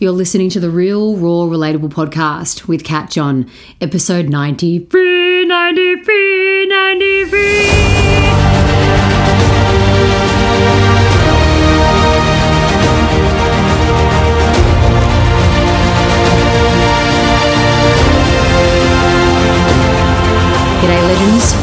You're 0.00 0.12
listening 0.12 0.48
to 0.50 0.60
the 0.60 0.70
Real, 0.70 1.16
Raw, 1.16 1.48
Relatable 1.52 1.88
podcast 1.88 2.68
with 2.68 2.84
Kat 2.84 3.10
John, 3.10 3.50
episode 3.80 4.28
93, 4.28 5.44
93, 5.44 6.66
93. 6.68 8.27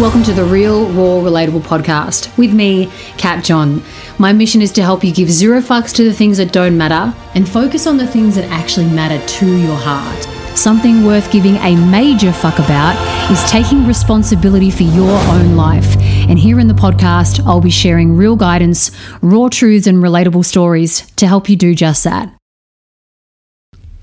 Welcome 0.05 0.23
to 0.23 0.33
the 0.33 0.43
Real, 0.43 0.87
Raw, 0.87 1.23
Relatable 1.23 1.61
podcast 1.61 2.37
with 2.37 2.53
me, 2.53 2.91
Kat 3.17 3.45
John. 3.45 3.81
My 4.19 4.33
mission 4.33 4.61
is 4.61 4.73
to 4.73 4.83
help 4.83 5.05
you 5.05 5.13
give 5.13 5.31
zero 5.31 5.61
fucks 5.61 5.95
to 5.95 6.03
the 6.03 6.13
things 6.13 6.37
that 6.37 6.51
don't 6.51 6.77
matter 6.77 7.17
and 7.33 7.47
focus 7.47 7.87
on 7.87 7.95
the 7.95 8.05
things 8.05 8.35
that 8.35 8.43
actually 8.51 8.87
matter 8.87 9.25
to 9.25 9.57
your 9.57 9.77
heart. 9.77 10.23
Something 10.57 11.05
worth 11.05 11.31
giving 11.31 11.55
a 11.55 11.77
major 11.77 12.33
fuck 12.33 12.59
about 12.59 12.95
is 13.31 13.41
taking 13.49 13.87
responsibility 13.87 14.69
for 14.69 14.83
your 14.83 15.17
own 15.29 15.55
life. 15.55 15.95
And 16.29 16.37
here 16.37 16.59
in 16.59 16.67
the 16.67 16.73
podcast, 16.73 17.39
I'll 17.45 17.61
be 17.61 17.71
sharing 17.71 18.17
real 18.17 18.35
guidance, 18.35 18.91
raw 19.21 19.47
truths, 19.47 19.87
and 19.87 20.03
relatable 20.03 20.43
stories 20.43 21.09
to 21.11 21.25
help 21.25 21.47
you 21.47 21.55
do 21.55 21.73
just 21.73 22.03
that. 22.03 22.35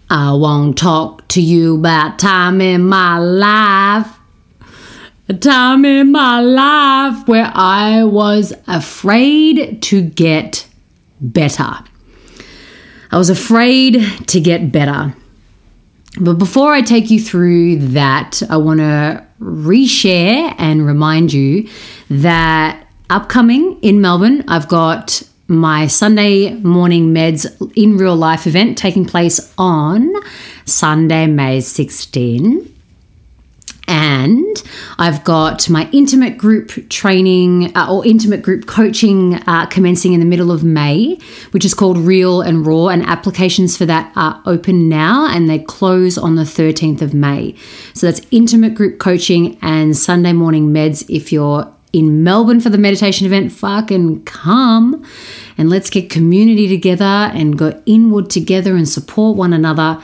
I 0.08 0.32
won't 0.32 0.78
talk 0.78 1.28
to 1.28 1.42
you 1.42 1.76
about 1.76 2.18
time 2.18 2.62
in 2.62 2.88
my 2.88 3.18
life 3.18 4.18
a 5.28 5.34
time 5.34 5.84
in 5.84 6.10
my 6.10 6.40
life 6.40 7.28
where 7.28 7.50
I 7.54 8.04
was 8.04 8.52
afraid 8.66 9.80
to 9.82 10.02
get 10.02 10.66
better. 11.20 11.78
I 13.10 13.18
was 13.18 13.30
afraid 13.30 14.02
to 14.26 14.40
get 14.40 14.72
better. 14.72 15.14
But 16.20 16.34
before 16.34 16.72
I 16.72 16.82
take 16.82 17.10
you 17.10 17.20
through 17.20 17.78
that, 17.92 18.42
I 18.50 18.56
want 18.56 18.80
to 18.80 19.24
reshare 19.40 20.54
and 20.58 20.84
remind 20.84 21.32
you 21.32 21.68
that 22.10 22.86
upcoming 23.08 23.78
in 23.80 24.00
Melbourne, 24.00 24.44
I've 24.48 24.68
got 24.68 25.22
my 25.46 25.86
Sunday 25.86 26.54
morning 26.54 27.14
meds 27.14 27.46
in 27.76 27.96
real 27.96 28.16
life 28.16 28.46
event 28.46 28.76
taking 28.76 29.04
place 29.04 29.52
on 29.56 30.12
Sunday, 30.64 31.26
May 31.26 31.60
16 31.60 32.72
and 33.92 34.62
I've 34.98 35.22
got 35.22 35.68
my 35.68 35.86
intimate 35.92 36.38
group 36.38 36.88
training 36.88 37.76
uh, 37.76 37.92
or 37.92 38.06
intimate 38.06 38.40
group 38.40 38.66
coaching 38.66 39.34
uh, 39.46 39.66
commencing 39.66 40.14
in 40.14 40.20
the 40.20 40.26
middle 40.26 40.50
of 40.50 40.64
May, 40.64 41.18
which 41.50 41.66
is 41.66 41.74
called 41.74 41.98
Real 41.98 42.40
and 42.40 42.66
Raw, 42.66 42.88
and 42.88 43.02
applications 43.02 43.76
for 43.76 43.84
that 43.84 44.10
are 44.16 44.42
open 44.46 44.88
now 44.88 45.28
and 45.28 45.48
they 45.48 45.58
close 45.58 46.16
on 46.16 46.36
the 46.36 46.44
13th 46.44 47.02
of 47.02 47.12
May. 47.12 47.54
So 47.92 48.06
that's 48.06 48.26
intimate 48.30 48.74
group 48.74 48.98
coaching 48.98 49.58
and 49.60 49.94
Sunday 49.94 50.32
morning 50.32 50.72
meds 50.72 51.04
if 51.10 51.30
you're 51.30 51.70
in 51.92 52.24
Melbourne 52.24 52.60
for 52.60 52.70
the 52.70 52.78
meditation 52.78 53.26
event, 53.26 53.52
fucking 53.52 54.24
come. 54.24 55.04
And 55.58 55.68
let's 55.68 55.90
get 55.90 56.08
community 56.08 56.66
together 56.66 57.04
and 57.04 57.58
go 57.58 57.82
inward 57.84 58.30
together 58.30 58.74
and 58.74 58.88
support 58.88 59.36
one 59.36 59.52
another 59.52 60.02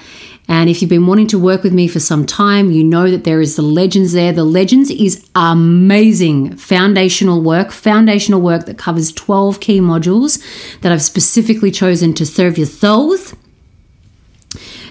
and 0.48 0.70
if 0.70 0.80
you've 0.80 0.88
been 0.88 1.06
wanting 1.06 1.26
to 1.28 1.38
work 1.38 1.62
with 1.62 1.74
me 1.74 1.86
for 1.86 2.00
some 2.00 2.24
time, 2.24 2.70
you 2.70 2.82
know 2.82 3.10
that 3.10 3.24
there 3.24 3.40
is 3.42 3.56
the 3.56 3.62
Legends 3.62 4.14
there. 4.14 4.32
The 4.32 4.44
Legends 4.44 4.90
is 4.90 5.28
amazing 5.34 6.56
foundational 6.56 7.42
work, 7.42 7.70
foundational 7.70 8.40
work 8.40 8.64
that 8.64 8.78
covers 8.78 9.12
12 9.12 9.60
key 9.60 9.80
modules 9.80 10.42
that 10.80 10.90
I've 10.90 11.02
specifically 11.02 11.70
chosen 11.70 12.14
to 12.14 12.24
serve 12.24 12.56
your 12.56 12.66
souls. 12.66 13.34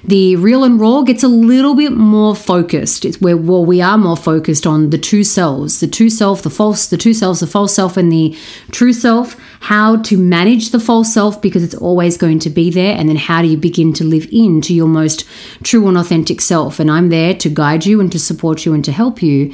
The 0.07 0.37
real 0.37 0.63
and 0.63 0.79
raw 0.79 1.01
gets 1.01 1.21
a 1.21 1.27
little 1.27 1.75
bit 1.75 1.91
more 1.91 2.33
focused. 2.33 3.03
It's 3.03 3.19
where 3.19 3.35
well, 3.35 3.65
we 3.65 3.81
are 3.81 3.97
more 3.97 4.15
focused 4.15 4.65
on 4.65 4.89
the 4.89 4.97
two 4.97 5.25
selves, 5.25 5.81
the 5.81 5.87
two 5.87 6.09
self, 6.09 6.43
the 6.43 6.49
false, 6.49 6.87
the 6.87 6.95
two 6.95 7.13
selves, 7.13 7.41
the 7.41 7.47
false 7.47 7.73
self, 7.73 7.97
and 7.97 8.09
the 8.09 8.33
true 8.71 8.93
self. 8.93 9.35
How 9.59 9.97
to 10.03 10.17
manage 10.17 10.69
the 10.69 10.79
false 10.79 11.13
self 11.13 11.41
because 11.41 11.61
it's 11.61 11.75
always 11.75 12.15
going 12.17 12.39
to 12.39 12.49
be 12.49 12.69
there, 12.71 12.95
and 12.95 13.09
then 13.09 13.17
how 13.17 13.41
do 13.41 13.49
you 13.49 13.57
begin 13.57 13.91
to 13.93 14.05
live 14.05 14.29
into 14.31 14.73
your 14.73 14.87
most 14.87 15.27
true 15.63 15.85
and 15.89 15.97
authentic 15.97 16.39
self? 16.39 16.79
And 16.79 16.89
I'm 16.89 17.09
there 17.09 17.33
to 17.33 17.49
guide 17.49 17.85
you 17.85 17.99
and 17.99 18.09
to 18.13 18.19
support 18.19 18.65
you 18.65 18.73
and 18.73 18.85
to 18.85 18.93
help 18.93 19.21
you. 19.21 19.53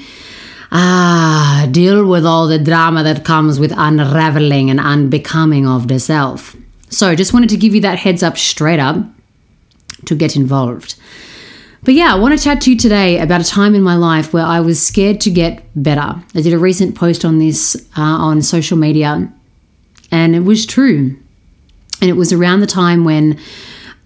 Ah, 0.71 1.67
deal 1.71 2.05
with 2.05 2.27
all 2.27 2.47
the 2.47 2.59
drama 2.59 3.01
that 3.03 3.25
comes 3.25 3.59
with 3.59 3.73
unraveling 3.75 4.69
and 4.69 4.79
unbecoming 4.79 5.65
of 5.65 5.87
the 5.87 5.99
self. 5.99 6.55
So, 6.89 7.15
just 7.15 7.33
wanted 7.33 7.49
to 7.49 7.57
give 7.57 7.73
you 7.73 7.81
that 7.81 7.97
heads 7.97 8.21
up 8.21 8.37
straight 8.37 8.79
up 8.79 9.03
to 10.05 10.15
get 10.15 10.35
involved. 10.35 10.95
But 11.83 11.95
yeah, 11.95 12.13
I 12.13 12.17
want 12.17 12.37
to 12.37 12.43
chat 12.43 12.61
to 12.61 12.71
you 12.71 12.77
today 12.77 13.19
about 13.19 13.41
a 13.41 13.43
time 13.43 13.75
in 13.75 13.81
my 13.81 13.95
life 13.95 14.33
where 14.33 14.45
I 14.45 14.61
was 14.61 14.81
scared 14.81 15.19
to 15.21 15.29
get 15.29 15.63
better. 15.75 16.23
I 16.33 16.41
did 16.41 16.53
a 16.53 16.57
recent 16.57 16.95
post 16.95 17.25
on 17.25 17.39
this 17.39 17.75
uh, 17.97 18.01
on 18.01 18.41
social 18.41 18.77
media, 18.77 19.29
and 20.09 20.35
it 20.35 20.41
was 20.41 20.65
true. 20.65 21.17
And 22.01 22.09
it 22.09 22.13
was 22.13 22.31
around 22.31 22.61
the 22.61 22.67
time 22.67 23.03
when 23.03 23.33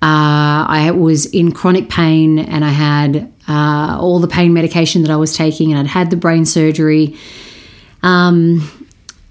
uh, 0.02 0.66
I 0.70 0.92
was 0.96 1.26
in 1.28 1.52
chronic 1.52 1.90
pain 1.90 2.38
and 2.38 2.64
I 2.64 2.70
had 2.70 3.32
uh, 3.48 3.98
all 4.00 4.20
the 4.20 4.28
pain 4.28 4.54
medication 4.54 5.02
that 5.04 5.12
I 5.12 5.16
was 5.16 5.36
taking, 5.36 5.72
and 5.72 5.80
I'd 5.80 5.88
had 5.88 6.10
the 6.10 6.18
brain 6.18 6.46
surgery. 6.46 7.16
Um, 8.04 8.70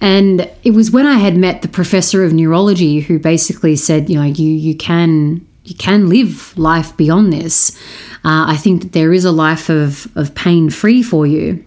and 0.00 0.50
it 0.62 0.72
was 0.72 0.91
when 0.91 1.06
I 1.06 1.15
had 1.15 1.37
met 1.37 1.62
the 1.62 1.69
professor 1.69 2.25
of 2.25 2.33
neurology 2.33 3.00
who 3.00 3.19
basically 3.19 3.77
said, 3.77 4.10
you 4.10 4.16
know, 4.16 4.25
you 4.25 4.50
you 4.50 4.77
can 4.77 5.45
you 5.66 5.75
can 5.75 6.09
live 6.09 6.56
life 6.56 6.97
beyond 6.97 7.32
this. 7.32 7.77
Uh, 8.25 8.47
I 8.49 8.56
think 8.56 8.82
that 8.82 8.93
there 8.93 9.12
is 9.12 9.25
a 9.25 9.32
life 9.32 9.69
of, 9.69 10.06
of 10.16 10.34
pain 10.34 10.71
free 10.71 11.03
for 11.03 11.27
you. 11.27 11.65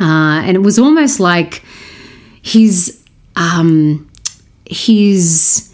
Uh, 0.00 0.40
and 0.44 0.56
it 0.56 0.60
was 0.60 0.78
almost 0.78 1.20
like 1.20 1.62
his 2.42 3.02
um, 3.36 4.10
his 4.64 5.72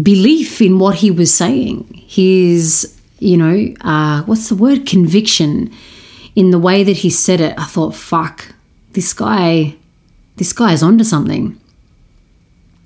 belief 0.00 0.60
in 0.60 0.78
what 0.78 0.96
he 0.96 1.10
was 1.10 1.32
saying, 1.32 2.04
his 2.06 2.96
you 3.18 3.36
know 3.36 3.74
uh, 3.80 4.22
what's 4.22 4.48
the 4.48 4.54
word 4.54 4.86
conviction 4.86 5.72
in 6.36 6.50
the 6.50 6.58
way 6.58 6.84
that 6.84 6.98
he 6.98 7.10
said 7.10 7.40
it. 7.40 7.58
I 7.58 7.64
thought, 7.64 7.94
fuck, 7.94 8.54
this 8.92 9.12
guy, 9.12 9.74
this 10.36 10.52
guy 10.52 10.72
is 10.72 10.82
onto 10.82 11.02
something. 11.02 11.58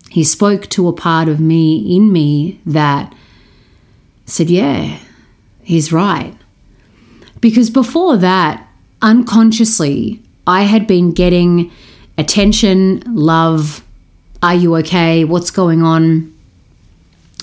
He 0.09 0.25
spoke 0.25 0.69
to 0.71 0.89
a 0.89 0.93
part 0.93 1.29
of 1.29 1.41
me 1.41 1.95
in 1.95 2.13
me 2.13 2.61
that 2.65 3.15
said, 4.31 4.51
Yeah, 4.51 4.99
he's 5.63 5.93
right. 5.93 6.37
Because 7.41 7.71
before 7.71 8.17
that, 8.19 8.67
unconsciously, 9.03 10.23
I 10.47 10.63
had 10.63 10.87
been 10.87 11.13
getting 11.13 11.71
attention, 12.19 13.03
love, 13.07 13.83
are 14.43 14.55
you 14.55 14.77
okay? 14.77 15.25
What's 15.25 15.51
going 15.51 15.83
on? 15.83 16.35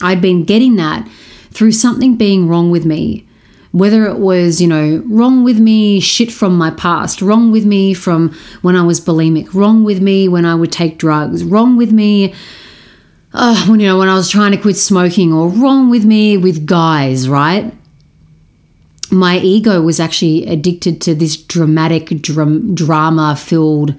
I'd 0.01 0.21
been 0.21 0.43
getting 0.43 0.75
that 0.75 1.07
through 1.51 1.71
something 1.71 2.15
being 2.15 2.47
wrong 2.47 2.69
with 2.69 2.85
me. 2.85 3.27
Whether 3.71 4.05
it 4.05 4.19
was, 4.19 4.61
you 4.61 4.67
know, 4.67 5.03
wrong 5.07 5.43
with 5.43 5.59
me, 5.59 5.99
shit 5.99 6.31
from 6.31 6.57
my 6.57 6.71
past, 6.71 7.21
wrong 7.21 7.51
with 7.51 7.65
me 7.65 7.93
from 7.93 8.35
when 8.61 8.75
I 8.75 8.83
was 8.83 9.01
bulimic, 9.01 9.53
wrong 9.53 9.83
with 9.83 10.01
me 10.01 10.27
when 10.27 10.45
I 10.45 10.55
would 10.55 10.71
take 10.71 10.97
drugs, 10.97 11.43
wrong 11.43 11.77
with 11.77 11.91
me 11.91 12.33
when 13.31 13.79
you 13.79 13.88
know 13.88 13.97
when 13.97 14.09
I 14.09 14.15
was 14.15 14.29
trying 14.29 14.51
to 14.51 14.57
quit 14.57 14.77
smoking 14.77 15.33
or 15.33 15.49
wrong 15.49 15.89
with 15.89 16.05
me 16.05 16.38
with 16.38 16.65
guys, 16.65 17.27
right? 17.27 17.73
My 19.11 19.38
ego 19.38 19.81
was 19.81 19.99
actually 19.99 20.45
addicted 20.47 21.01
to 21.01 21.15
this 21.15 21.38
dramatic, 21.38 22.09
dram- 22.21 22.75
drama 22.75 23.35
filled 23.35 23.95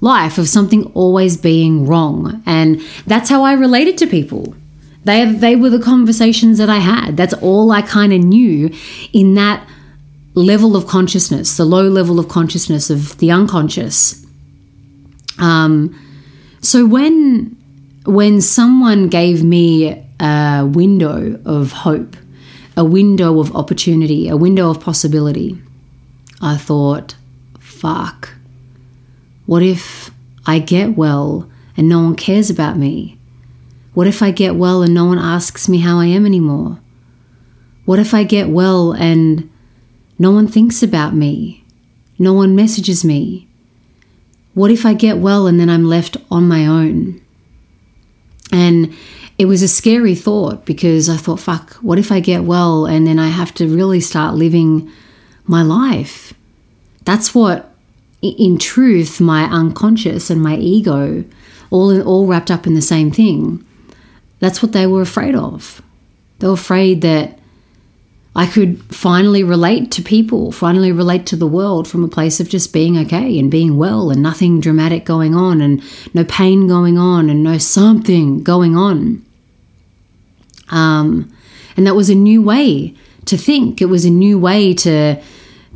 life 0.00 0.38
of 0.38 0.48
something 0.48 0.84
always 0.94 1.36
being 1.36 1.86
wrong. 1.86 2.42
And 2.46 2.80
that's 3.06 3.30
how 3.30 3.42
I 3.42 3.52
related 3.52 3.98
to 3.98 4.06
people. 4.06 4.54
They, 5.04 5.24
they 5.32 5.56
were 5.56 5.70
the 5.70 5.80
conversations 5.80 6.58
that 6.58 6.68
I 6.68 6.78
had. 6.78 7.16
That's 7.16 7.34
all 7.34 7.70
I 7.70 7.82
kind 7.82 8.12
of 8.12 8.20
knew 8.20 8.70
in 9.12 9.34
that 9.34 9.66
level 10.34 10.76
of 10.76 10.86
consciousness, 10.86 11.56
the 11.56 11.64
low 11.64 11.88
level 11.88 12.18
of 12.18 12.28
consciousness 12.28 12.90
of 12.90 13.16
the 13.18 13.30
unconscious. 13.30 14.24
Um, 15.38 15.98
so 16.60 16.86
when 16.86 17.56
when 18.04 18.40
someone 18.40 19.08
gave 19.08 19.44
me 19.44 20.04
a 20.18 20.68
window 20.72 21.40
of 21.44 21.72
hope, 21.72 22.16
a 22.76 22.84
window 22.84 23.40
of 23.40 23.54
opportunity, 23.54 24.28
a 24.28 24.36
window 24.36 24.70
of 24.70 24.80
possibility, 24.80 25.60
I 26.40 26.56
thought, 26.56 27.14
fuck, 27.58 28.30
what 29.46 29.62
if 29.62 30.10
I 30.46 30.58
get 30.58 30.96
well 30.96 31.50
and 31.76 31.88
no 31.88 32.00
one 32.00 32.16
cares 32.16 32.50
about 32.50 32.78
me? 32.78 33.18
What 33.92 34.06
if 34.06 34.22
I 34.22 34.30
get 34.30 34.54
well 34.54 34.82
and 34.82 34.94
no 34.94 35.04
one 35.04 35.18
asks 35.18 35.68
me 35.68 35.80
how 35.80 35.98
I 35.98 36.06
am 36.06 36.24
anymore? 36.24 36.78
What 37.84 37.98
if 37.98 38.14
I 38.14 38.24
get 38.24 38.48
well 38.48 38.92
and 38.92 39.50
no 40.18 40.30
one 40.30 40.46
thinks 40.46 40.82
about 40.82 41.14
me? 41.14 41.64
No 42.18 42.32
one 42.32 42.54
messages 42.54 43.04
me? 43.04 43.48
What 44.54 44.70
if 44.70 44.86
I 44.86 44.94
get 44.94 45.18
well 45.18 45.46
and 45.46 45.58
then 45.58 45.68
I'm 45.68 45.84
left 45.84 46.16
on 46.30 46.46
my 46.46 46.66
own? 46.66 47.20
And 48.52 48.94
it 49.38 49.46
was 49.46 49.62
a 49.62 49.68
scary 49.68 50.14
thought 50.14 50.66
because 50.66 51.08
I 51.08 51.16
thought, 51.16 51.40
fuck, 51.40 51.72
what 51.76 51.98
if 51.98 52.12
I 52.12 52.20
get 52.20 52.44
well 52.44 52.84
and 52.84 53.06
then 53.06 53.18
I 53.18 53.28
have 53.28 53.54
to 53.54 53.74
really 53.74 54.00
start 54.00 54.34
living 54.34 54.90
my 55.46 55.62
life? 55.62 56.34
That's 57.04 57.34
what, 57.34 57.74
in 58.20 58.58
truth, 58.58 59.20
my 59.20 59.44
unconscious 59.44 60.28
and 60.28 60.42
my 60.42 60.56
ego, 60.56 61.24
all 61.70 62.02
all 62.02 62.26
wrapped 62.26 62.50
up 62.50 62.66
in 62.66 62.74
the 62.74 62.82
same 62.82 63.10
thing. 63.10 63.64
That's 64.40 64.62
what 64.62 64.72
they 64.72 64.86
were 64.86 65.02
afraid 65.02 65.34
of. 65.34 65.80
They 66.38 66.46
were 66.46 66.52
afraid 66.52 67.00
that 67.02 67.39
I 68.34 68.46
could 68.46 68.82
finally 68.94 69.42
relate 69.42 69.90
to 69.92 70.02
people, 70.02 70.52
finally 70.52 70.92
relate 70.92 71.26
to 71.26 71.36
the 71.36 71.48
world 71.48 71.88
from 71.88 72.04
a 72.04 72.08
place 72.08 72.38
of 72.38 72.48
just 72.48 72.72
being 72.72 72.96
okay 72.98 73.38
and 73.38 73.50
being 73.50 73.76
well 73.76 74.10
and 74.10 74.22
nothing 74.22 74.60
dramatic 74.60 75.04
going 75.04 75.34
on 75.34 75.60
and 75.60 75.82
no 76.14 76.24
pain 76.24 76.68
going 76.68 76.96
on 76.96 77.28
and 77.28 77.42
no 77.42 77.58
something 77.58 78.44
going 78.44 78.76
on. 78.76 79.24
Um, 80.68 81.32
and 81.76 81.86
that 81.86 81.96
was 81.96 82.08
a 82.08 82.14
new 82.14 82.40
way 82.40 82.94
to 83.24 83.36
think. 83.36 83.82
It 83.82 83.86
was 83.86 84.04
a 84.04 84.10
new 84.10 84.38
way 84.38 84.74
to 84.74 85.20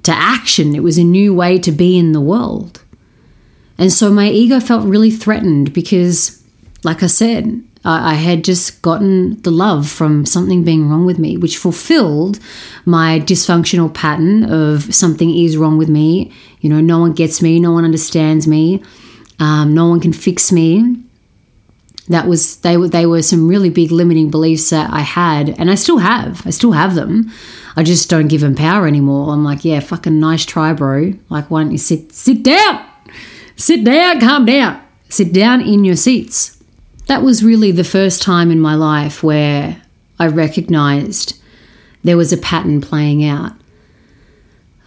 to 0.04 0.12
action. 0.12 0.74
It 0.74 0.82
was 0.82 0.98
a 0.98 1.04
new 1.04 1.34
way 1.34 1.58
to 1.58 1.72
be 1.72 1.98
in 1.98 2.12
the 2.12 2.20
world. 2.20 2.82
And 3.78 3.92
so 3.92 4.12
my 4.12 4.28
ego 4.28 4.60
felt 4.60 4.86
really 4.86 5.10
threatened 5.10 5.72
because, 5.72 6.44
like 6.84 7.02
I 7.02 7.06
said, 7.06 7.64
I 7.90 8.14
had 8.14 8.44
just 8.44 8.80
gotten 8.80 9.40
the 9.42 9.50
love 9.50 9.88
from 9.88 10.24
something 10.24 10.64
being 10.64 10.88
wrong 10.88 11.04
with 11.04 11.18
me, 11.18 11.36
which 11.36 11.58
fulfilled 11.58 12.38
my 12.86 13.20
dysfunctional 13.20 13.92
pattern 13.92 14.44
of 14.44 14.94
something 14.94 15.36
is 15.36 15.56
wrong 15.56 15.76
with 15.76 15.88
me. 15.88 16.32
You 16.60 16.70
know, 16.70 16.80
no 16.80 16.98
one 16.98 17.12
gets 17.12 17.42
me, 17.42 17.60
no 17.60 17.72
one 17.72 17.84
understands 17.84 18.46
me, 18.46 18.82
um, 19.38 19.74
no 19.74 19.88
one 19.88 20.00
can 20.00 20.12
fix 20.12 20.50
me 20.50 21.04
that 22.08 22.26
was 22.26 22.56
they 22.58 22.76
were 22.76 22.88
they 22.88 23.06
were 23.06 23.22
some 23.22 23.48
really 23.48 23.70
big 23.70 23.90
limiting 23.90 24.30
beliefs 24.30 24.70
that 24.70 24.92
I 24.92 25.00
had 25.00 25.58
and 25.58 25.70
I 25.70 25.74
still 25.74 25.98
have. 25.98 26.46
I 26.46 26.50
still 26.50 26.72
have 26.72 26.94
them. 26.94 27.30
I 27.76 27.82
just 27.82 28.10
don't 28.10 28.28
give 28.28 28.42
them 28.42 28.54
power 28.54 28.86
anymore. 28.86 29.32
I'm 29.32 29.44
like, 29.44 29.64
yeah, 29.64 29.80
fucking 29.80 30.20
nice 30.20 30.44
try, 30.44 30.72
bro. 30.72 31.14
Like, 31.30 31.50
why 31.50 31.62
don't 31.62 31.72
you 31.72 31.78
sit 31.78 32.12
sit 32.12 32.42
down? 32.42 32.84
Sit 33.56 33.84
down, 33.84 34.20
calm 34.20 34.44
down. 34.44 34.82
Sit 35.08 35.32
down 35.32 35.60
in 35.60 35.84
your 35.84 35.96
seats. 35.96 36.53
That 37.06 37.22
was 37.22 37.44
really 37.44 37.70
the 37.70 37.84
first 37.84 38.22
time 38.22 38.50
in 38.50 38.60
my 38.60 38.74
life 38.74 39.22
where 39.22 39.82
I 40.18 40.26
recognized 40.28 41.40
there 42.02 42.16
was 42.16 42.32
a 42.32 42.36
pattern 42.36 42.80
playing 42.80 43.24
out. 43.24 43.52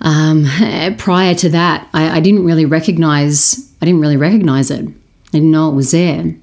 Um, 0.01 0.45
prior 0.97 1.35
to 1.35 1.49
that, 1.49 1.87
I, 1.93 2.17
I 2.17 2.19
didn't 2.19 2.45
really 2.45 2.65
recognize 2.65 3.67
I 3.81 3.85
didn't 3.85 4.01
really 4.01 4.17
recognize 4.17 4.71
it. 4.71 4.87
I 4.87 4.91
didn't 5.31 5.51
know 5.51 5.69
it 5.69 5.75
was 5.75 5.91
there. 5.91 6.35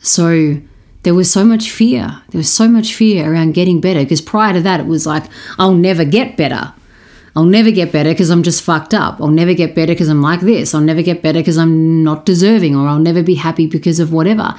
So 0.00 0.60
there 1.02 1.14
was 1.14 1.30
so 1.30 1.44
much 1.44 1.70
fear. 1.70 2.22
There 2.30 2.38
was 2.38 2.52
so 2.52 2.68
much 2.68 2.94
fear 2.94 3.32
around 3.32 3.54
getting 3.54 3.80
better 3.80 4.02
because 4.02 4.20
prior 4.20 4.52
to 4.52 4.60
that, 4.62 4.80
it 4.80 4.86
was 4.86 5.06
like, 5.06 5.24
I'll 5.58 5.74
never 5.74 6.04
get 6.04 6.36
better. 6.36 6.74
I'll 7.38 7.44
never 7.44 7.70
get 7.70 7.92
better 7.92 8.10
because 8.10 8.30
I'm 8.30 8.42
just 8.42 8.62
fucked 8.62 8.92
up. 8.92 9.20
I'll 9.20 9.28
never 9.28 9.54
get 9.54 9.72
better 9.72 9.92
because 9.92 10.08
I'm 10.08 10.22
like 10.22 10.40
this. 10.40 10.74
I'll 10.74 10.80
never 10.80 11.02
get 11.02 11.22
better 11.22 11.38
because 11.38 11.56
I'm 11.56 12.02
not 12.02 12.26
deserving 12.26 12.74
or 12.74 12.88
I'll 12.88 12.98
never 12.98 13.22
be 13.22 13.36
happy 13.36 13.68
because 13.68 14.00
of 14.00 14.12
whatever. 14.12 14.56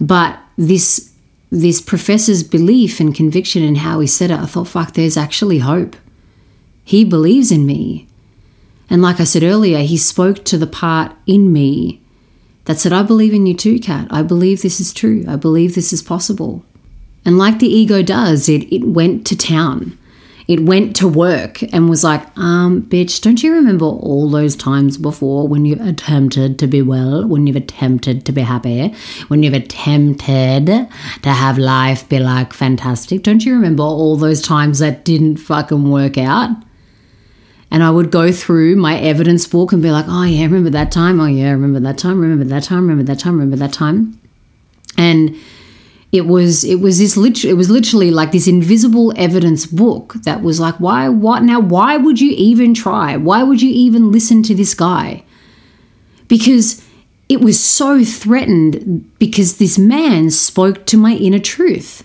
But 0.00 0.40
this 0.56 1.12
this 1.50 1.82
professor's 1.82 2.42
belief 2.42 3.00
and 3.00 3.14
conviction 3.14 3.62
in 3.62 3.74
how 3.74 4.00
he 4.00 4.06
said 4.06 4.30
it, 4.30 4.38
I 4.38 4.46
thought, 4.46 4.68
fuck, 4.68 4.94
there's 4.94 5.18
actually 5.18 5.58
hope. 5.58 5.94
He 6.84 7.04
believes 7.04 7.52
in 7.52 7.66
me. 7.66 8.08
And 8.88 9.02
like 9.02 9.20
I 9.20 9.24
said 9.24 9.42
earlier, 9.42 9.80
he 9.80 9.98
spoke 9.98 10.42
to 10.46 10.56
the 10.56 10.66
part 10.66 11.14
in 11.26 11.52
me 11.52 12.00
that 12.64 12.78
said, 12.78 12.94
I 12.94 13.02
believe 13.02 13.34
in 13.34 13.44
you 13.44 13.52
too, 13.52 13.78
Kat. 13.78 14.08
I 14.10 14.22
believe 14.22 14.62
this 14.62 14.80
is 14.80 14.94
true. 14.94 15.22
I 15.28 15.36
believe 15.36 15.74
this 15.74 15.92
is 15.92 16.02
possible. 16.02 16.64
And 17.26 17.36
like 17.36 17.58
the 17.58 17.68
ego 17.68 18.00
does, 18.00 18.48
it, 18.48 18.72
it 18.72 18.84
went 18.84 19.26
to 19.26 19.36
town. 19.36 19.98
It 20.48 20.60
went 20.60 20.96
to 20.96 21.08
work 21.08 21.62
and 21.72 21.88
was 21.88 22.02
like, 22.02 22.22
um, 22.36 22.82
bitch, 22.82 23.20
don't 23.20 23.42
you 23.42 23.54
remember 23.54 23.84
all 23.84 24.28
those 24.28 24.56
times 24.56 24.98
before 24.98 25.46
when 25.46 25.64
you've 25.64 25.80
attempted 25.80 26.58
to 26.58 26.66
be 26.66 26.82
well, 26.82 27.26
when 27.26 27.46
you've 27.46 27.56
attempted 27.56 28.26
to 28.26 28.32
be 28.32 28.42
happy, 28.42 28.94
when 29.28 29.42
you've 29.42 29.54
attempted 29.54 30.66
to 31.22 31.30
have 31.30 31.58
life 31.58 32.08
be 32.08 32.18
like 32.18 32.52
fantastic? 32.52 33.22
Don't 33.22 33.44
you 33.44 33.54
remember 33.54 33.82
all 33.82 34.16
those 34.16 34.42
times 34.42 34.80
that 34.80 35.04
didn't 35.04 35.36
fucking 35.36 35.90
work 35.90 36.18
out? 36.18 36.50
And 37.70 37.82
I 37.82 37.90
would 37.90 38.10
go 38.10 38.32
through 38.32 38.76
my 38.76 38.98
evidence 39.00 39.46
book 39.46 39.72
and 39.72 39.82
be 39.82 39.90
like, 39.90 40.04
oh, 40.06 40.24
yeah, 40.24 40.42
remember 40.42 40.68
that 40.70 40.92
time? 40.92 41.18
Oh, 41.20 41.26
yeah, 41.26 41.52
remember 41.52 41.80
that 41.80 41.96
time? 41.96 42.20
Remember 42.20 42.44
that 42.44 42.64
time? 42.64 42.82
Remember 42.82 43.02
that 43.04 43.18
time? 43.18 43.32
Remember 43.32 43.56
that 43.56 43.72
time? 43.72 44.20
And 44.98 45.34
it 46.12 46.26
was 46.26 46.62
it 46.62 46.76
was 46.76 46.98
this 46.98 47.16
literally 47.16 47.50
it 47.50 47.56
was 47.56 47.70
literally 47.70 48.10
like 48.10 48.32
this 48.32 48.46
invisible 48.46 49.12
evidence 49.16 49.66
book 49.66 50.14
that 50.24 50.42
was 50.42 50.60
like 50.60 50.74
why 50.76 51.08
what 51.08 51.42
now 51.42 51.58
why 51.58 51.96
would 51.96 52.20
you 52.20 52.32
even 52.32 52.74
try 52.74 53.16
why 53.16 53.42
would 53.42 53.60
you 53.60 53.70
even 53.70 54.12
listen 54.12 54.42
to 54.42 54.54
this 54.54 54.74
guy 54.74 55.24
because 56.28 56.86
it 57.28 57.40
was 57.40 57.58
so 57.58 58.04
threatened 58.04 59.10
because 59.18 59.56
this 59.56 59.78
man 59.78 60.30
spoke 60.30 60.84
to 60.84 60.98
my 60.98 61.12
inner 61.12 61.38
truth 61.38 62.04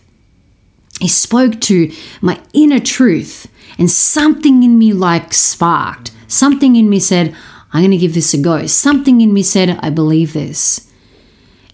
he 0.99 1.07
spoke 1.07 1.59
to 1.61 1.91
my 2.21 2.41
inner 2.53 2.79
truth 2.79 3.47
and 3.77 3.89
something 3.89 4.63
in 4.63 4.77
me 4.79 4.93
like 4.93 5.33
sparked. 5.33 6.11
Something 6.27 6.75
in 6.75 6.89
me 6.89 6.99
said, 6.99 7.35
I'm 7.71 7.81
going 7.81 7.91
to 7.91 7.97
give 7.97 8.13
this 8.13 8.33
a 8.33 8.37
go. 8.37 8.65
Something 8.65 9.21
in 9.21 9.33
me 9.33 9.43
said, 9.43 9.79
I 9.81 9.89
believe 9.89 10.33
this. 10.33 10.91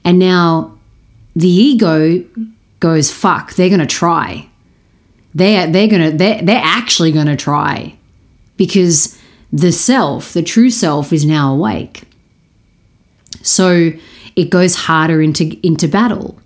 And 0.04 0.20
now 0.20 0.78
the 1.36 1.50
ego 1.50 2.24
goes, 2.80 3.12
fuck, 3.12 3.54
they're 3.54 3.70
going 3.70 3.80
to 3.80 3.86
try. 3.86 4.50
They're, 5.34 5.68
they're 5.68 5.88
going 5.88 6.12
to, 6.12 6.18
they're, 6.18 6.42
they're 6.42 6.62
actually 6.64 7.12
going 7.12 7.28
to 7.28 7.36
try 7.36 7.98
because 8.58 9.20
the 9.52 9.72
self, 9.72 10.34
the 10.34 10.44
true 10.44 10.70
self, 10.70 11.12
is 11.12 11.26
now 11.26 11.54
awake. 11.54 12.04
So 13.42 13.92
it 14.36 14.50
goes 14.50 14.76
harder 14.76 15.22
into, 15.22 15.58
into 15.66 15.88
battle 15.88 16.40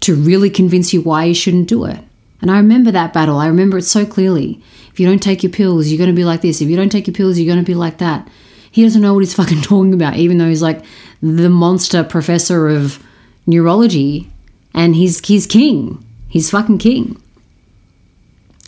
to 0.00 0.14
really 0.14 0.50
convince 0.50 0.92
you 0.92 1.00
why 1.00 1.24
you 1.24 1.34
shouldn't 1.34 1.68
do 1.68 1.84
it. 1.84 2.00
And 2.40 2.50
I 2.50 2.56
remember 2.58 2.90
that 2.90 3.12
battle. 3.12 3.38
I 3.38 3.46
remember 3.46 3.78
it 3.78 3.82
so 3.82 4.06
clearly. 4.06 4.62
If 4.92 5.00
you 5.00 5.06
don't 5.06 5.22
take 5.22 5.42
your 5.42 5.52
pills, 5.52 5.88
you're 5.88 5.98
going 5.98 6.10
to 6.10 6.16
be 6.16 6.24
like 6.24 6.40
this. 6.40 6.60
If 6.60 6.68
you 6.68 6.76
don't 6.76 6.90
take 6.90 7.06
your 7.06 7.14
pills, 7.14 7.38
you're 7.38 7.52
going 7.52 7.64
to 7.64 7.68
be 7.68 7.74
like 7.74 7.98
that. 7.98 8.28
He 8.70 8.82
doesn't 8.82 9.02
know 9.02 9.14
what 9.14 9.20
he's 9.20 9.34
fucking 9.34 9.62
talking 9.62 9.94
about, 9.94 10.16
even 10.16 10.38
though 10.38 10.48
he's 10.48 10.62
like 10.62 10.84
the 11.20 11.48
monster 11.50 12.04
professor 12.04 12.68
of 12.68 13.04
neurology 13.48 14.30
and 14.72 14.94
he's, 14.94 15.26
he's 15.26 15.46
king. 15.46 16.04
He's 16.28 16.50
fucking 16.50 16.78
king. 16.78 17.20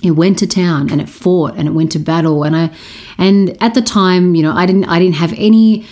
It 0.02 0.12
went 0.12 0.38
to 0.38 0.46
town 0.46 0.90
and 0.90 1.00
it 1.00 1.08
fought 1.08 1.54
and 1.56 1.68
it 1.68 1.72
went 1.72 1.92
to 1.92 1.98
battle 1.98 2.42
and 2.42 2.56
I 2.56 2.70
and 3.18 3.62
at 3.62 3.74
the 3.74 3.82
time 3.82 4.34
you 4.34 4.42
know 4.42 4.52
I 4.52 4.64
didn't 4.64 4.86
I 4.86 4.98
didn't 4.98 5.16
have 5.16 5.34
any 5.36 5.84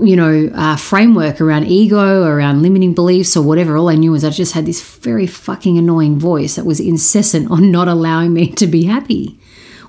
you 0.00 0.16
know, 0.16 0.50
uh, 0.54 0.76
framework 0.76 1.40
around 1.40 1.66
ego, 1.66 2.24
around 2.24 2.62
limiting 2.62 2.94
beliefs, 2.94 3.36
or 3.36 3.42
whatever. 3.42 3.76
All 3.76 3.88
I 3.88 3.94
knew 3.94 4.12
was 4.12 4.24
I 4.24 4.30
just 4.30 4.52
had 4.52 4.66
this 4.66 4.82
very 4.98 5.26
fucking 5.26 5.78
annoying 5.78 6.18
voice 6.18 6.56
that 6.56 6.66
was 6.66 6.80
incessant 6.80 7.50
on 7.50 7.70
not 7.70 7.88
allowing 7.88 8.32
me 8.32 8.48
to 8.52 8.66
be 8.66 8.84
happy 8.84 9.38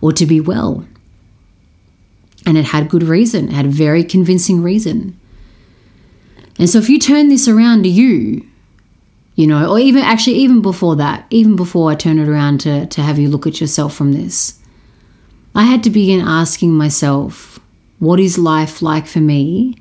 or 0.01 0.11
to 0.13 0.25
be 0.25 0.39
well. 0.39 0.85
And 2.45 2.57
it 2.57 2.65
had 2.65 2.89
good 2.89 3.03
reason, 3.03 3.49
it 3.49 3.53
had 3.53 3.65
a 3.65 3.69
very 3.69 4.03
convincing 4.03 4.61
reason. 4.61 5.19
And 6.59 6.69
so 6.69 6.77
if 6.77 6.89
you 6.89 6.99
turn 6.99 7.29
this 7.29 7.47
around 7.47 7.83
to 7.83 7.89
you, 7.89 8.47
you 9.35 9.47
know, 9.47 9.71
or 9.71 9.79
even 9.79 10.03
actually 10.03 10.35
even 10.37 10.61
before 10.61 10.95
that, 10.97 11.25
even 11.29 11.55
before 11.55 11.89
I 11.89 11.95
turn 11.95 12.19
it 12.19 12.27
around 12.27 12.59
to, 12.61 12.85
to 12.85 13.01
have 13.01 13.17
you 13.17 13.29
look 13.29 13.47
at 13.47 13.59
yourself 13.59 13.95
from 13.95 14.13
this, 14.13 14.59
I 15.55 15.63
had 15.63 15.83
to 15.83 15.89
begin 15.89 16.21
asking 16.21 16.73
myself, 16.73 17.59
what 17.99 18.19
is 18.19 18.37
life 18.37 18.81
like 18.81 19.07
for 19.07 19.19
me 19.19 19.75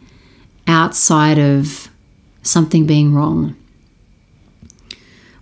outside 0.67 1.39
of 1.39 1.89
something 2.43 2.87
being 2.87 3.15
wrong? 3.15 3.57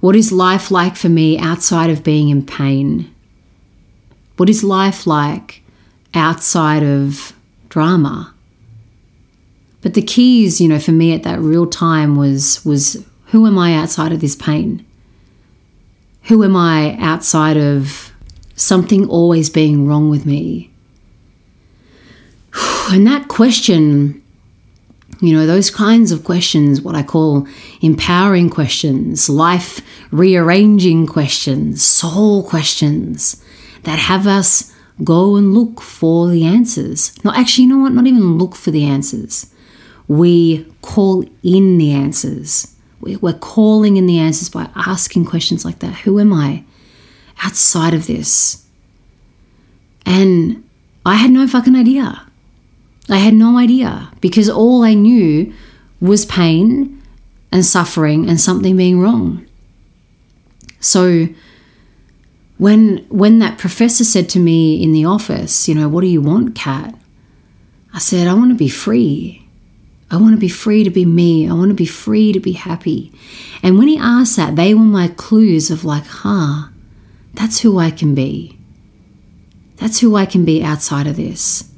What 0.01 0.17
is 0.17 0.33
life 0.33 0.71
like 0.71 0.97
for 0.97 1.09
me 1.09 1.39
outside 1.39 1.91
of 1.91 2.03
being 2.03 2.31
in 2.31 2.47
pain? 2.47 3.15
What 4.39 4.49
is 4.49 4.65
life 4.65 5.07
like 5.07 5.63
outside 6.15 6.83
of 6.83 7.35
drama? 7.69 8.35
But 9.83 9.95
the 9.95 10.03
keys, 10.03 10.61
you 10.61 10.69
know, 10.69 10.79
for 10.79 10.93
me 10.93 11.15
at 11.15 11.23
that 11.23 11.41
real 11.41 11.67
time 11.67 12.17
was 12.17 12.65
was 12.65 13.05
who 13.27 13.47
am 13.47 13.59
I 13.59 13.75
outside 13.75 14.13
of 14.13 14.21
this 14.21 14.37
pain? 14.37 14.85
Who 16.25 16.45
am 16.45 16.57
I 16.57 16.97
outside 16.99 17.57
of 17.57 18.13
something 18.57 19.09
always 19.09 19.49
being 19.49 19.87
wrong 19.87 20.11
with 20.11 20.27
me? 20.27 20.71
And 22.93 23.07
that 23.07 23.29
question, 23.29 24.21
you 25.21 25.33
know, 25.33 25.47
those 25.47 25.71
kinds 25.71 26.11
of 26.11 26.25
questions, 26.25 26.81
what 26.81 26.97
I 26.97 27.05
call 27.05 27.47
empowering 27.83 28.51
questions, 28.51 29.29
life 29.29 29.81
rearranging 30.11 31.07
questions, 31.07 31.85
soul 31.85 32.43
questions 32.43 33.41
that 33.85 34.01
have 34.01 34.27
us 34.27 34.75
go 35.05 35.37
and 35.37 35.55
look 35.55 35.81
for 35.81 36.29
the 36.29 36.45
answers. 36.45 37.13
Not 37.25 37.37
actually, 37.37 37.65
you 37.65 37.71
know 37.71 37.79
what? 37.79 37.93
Not 37.93 38.09
even 38.09 38.39
look 38.39 38.57
for 38.57 38.73
the 38.73 38.85
answers. 38.85 39.47
We 40.11 40.67
call 40.83 41.25
in 41.45 41.79
the 41.79 41.93
answers. 41.93 42.75
We're 43.01 43.33
calling 43.33 43.97
in 43.97 44.07
the 44.07 44.19
answers 44.19 44.49
by 44.49 44.69
asking 44.75 45.27
questions 45.27 45.65
like 45.65 45.79
that. 45.79 46.01
Who 46.01 46.19
am 46.19 46.33
I 46.33 46.65
outside 47.45 47.95
of 47.95 48.09
this? 48.09 48.67
And 50.05 50.69
I 51.07 51.15
had 51.15 51.31
no 51.31 51.47
fucking 51.47 51.77
idea. 51.77 52.27
I 53.09 53.19
had 53.19 53.35
no 53.35 53.57
idea 53.57 54.11
because 54.21 54.51
all 54.51 54.83
I 54.83 54.95
knew 54.95 55.55
was 56.01 56.27
pain 56.27 57.01
and 57.53 57.65
suffering 57.65 58.29
and 58.29 58.41
something 58.41 58.77
being 58.77 59.01
wrong. 59.01 59.47
So 60.81 61.29
when 62.59 63.07
when 63.11 63.39
that 63.39 63.59
professor 63.59 64.03
said 64.03 64.29
to 64.31 64.41
me 64.41 64.83
in 64.83 64.93
the 64.93 65.05
office, 65.05 65.69
you 65.69 65.75
know, 65.77 65.89
what 65.89 66.01
do 66.01 66.09
you 66.09 66.21
want, 66.21 66.57
Kat? 66.57 66.97
I 67.95 68.01
said, 68.01 68.27
I 68.27 68.35
want 68.35 68.51
to 68.51 68.57
be 68.57 68.69
free. 68.69 69.47
I 70.11 70.17
want 70.17 70.35
to 70.35 70.41
be 70.41 70.49
free 70.49 70.83
to 70.85 70.91
be 70.91 71.05
me. 71.05 71.49
I 71.49 71.53
want 71.53 71.69
to 71.69 71.75
be 71.75 71.87
free 71.87 72.33
to 72.33 72.41
be 72.41 72.53
happy. 72.53 73.13
And 73.63 73.79
when 73.79 73.89
he 73.89 73.97
asked 73.97 74.37
that, 74.37 74.57
they 74.57 74.75
were 74.75 74.81
my 74.81 75.09
clues 75.09 75.71
of 75.71 75.85
like, 75.85 76.05
huh, 76.05 76.69
that's 77.35 77.61
who 77.61 77.79
I 77.79 77.91
can 77.91 78.15
be. 78.15 78.59
That's 79.77 80.01
who 80.01 80.17
I 80.17 80.27
can 80.27 80.45
be 80.45 80.63
outside 80.63 81.07
of 81.07 81.17
this. 81.17 81.71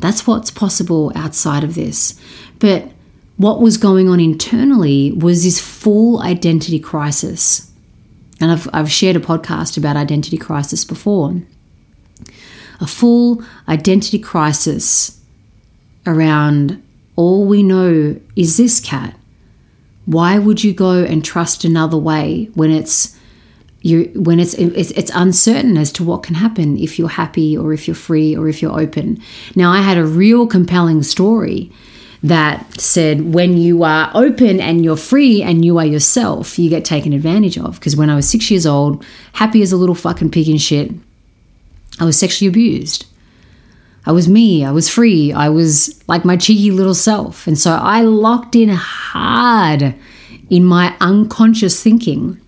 That's 0.00 0.26
what's 0.26 0.50
possible 0.50 1.12
outside 1.14 1.64
of 1.64 1.74
this. 1.74 2.20
But 2.58 2.90
what 3.36 3.60
was 3.60 3.78
going 3.78 4.08
on 4.08 4.20
internally 4.20 5.12
was 5.12 5.42
this 5.42 5.60
full 5.60 6.20
identity 6.20 6.78
crisis. 6.78 7.70
And 8.40 8.50
I've, 8.50 8.68
I've 8.72 8.90
shared 8.90 9.16
a 9.16 9.20
podcast 9.20 9.78
about 9.78 9.96
identity 9.96 10.36
crisis 10.36 10.84
before. 10.84 11.40
A 12.80 12.86
full 12.86 13.42
identity 13.68 14.18
crisis 14.18 15.20
around 16.06 16.82
all 17.16 17.44
we 17.44 17.62
know 17.62 18.18
is 18.36 18.56
this 18.56 18.80
Kat. 18.80 19.14
Why 20.06 20.38
would 20.38 20.64
you 20.64 20.72
go 20.72 21.04
and 21.04 21.24
trust 21.24 21.64
another 21.64 21.98
way 21.98 22.50
when 22.54 22.70
it's 22.70 23.16
you 23.82 24.10
when 24.14 24.38
it's, 24.38 24.54
it's 24.54 24.92
it's 24.92 25.10
uncertain 25.14 25.76
as 25.76 25.92
to 25.92 26.04
what 26.04 26.22
can 26.22 26.36
happen 26.36 26.78
if 26.78 26.98
you're 26.98 27.08
happy 27.08 27.56
or 27.56 27.72
if 27.72 27.86
you're 27.86 27.94
free 27.94 28.36
or 28.36 28.48
if 28.48 28.62
you're 28.62 28.78
open. 28.78 29.20
Now 29.54 29.72
I 29.72 29.80
had 29.80 29.98
a 29.98 30.04
real 30.04 30.46
compelling 30.46 31.02
story 31.02 31.70
that 32.22 32.80
said 32.80 33.34
when 33.34 33.56
you 33.56 33.82
are 33.82 34.10
open 34.14 34.60
and 34.60 34.84
you're 34.84 34.96
free 34.96 35.42
and 35.42 35.64
you 35.64 35.78
are 35.78 35.86
yourself, 35.86 36.56
you 36.58 36.70
get 36.70 36.84
taken 36.84 37.12
advantage 37.12 37.58
of. 37.58 37.74
Because 37.74 37.96
when 37.96 38.10
I 38.10 38.14
was 38.14 38.28
six 38.28 38.50
years 38.50 38.64
old, 38.64 39.04
happy 39.32 39.60
as 39.60 39.72
a 39.72 39.76
little 39.76 39.96
fucking 39.96 40.30
pig 40.30 40.48
in 40.48 40.58
shit, 40.58 40.92
I 41.98 42.04
was 42.04 42.16
sexually 42.16 42.48
abused. 42.48 43.06
I 44.04 44.12
was 44.12 44.28
me, 44.28 44.64
I 44.64 44.72
was 44.72 44.88
free, 44.88 45.32
I 45.32 45.48
was 45.48 46.02
like 46.08 46.24
my 46.24 46.36
cheeky 46.36 46.70
little 46.70 46.94
self. 46.94 47.46
And 47.46 47.58
so 47.58 47.72
I 47.72 48.02
locked 48.02 48.56
in 48.56 48.68
hard 48.70 49.94
in 50.50 50.64
my 50.64 50.96
unconscious 51.00 51.82
thinking 51.82 52.40